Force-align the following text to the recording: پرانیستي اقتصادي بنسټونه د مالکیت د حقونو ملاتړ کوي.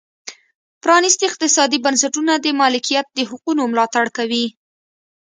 پرانیستي 0.83 1.23
اقتصادي 1.29 1.77
بنسټونه 1.85 2.33
د 2.37 2.47
مالکیت 2.61 3.07
د 3.11 3.19
حقونو 3.29 3.63
ملاتړ 3.71 4.05
کوي. 4.17 4.45